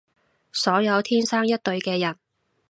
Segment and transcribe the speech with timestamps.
[0.51, 2.17] 所有天生一對嘅人